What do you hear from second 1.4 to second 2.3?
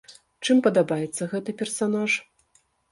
персанаж?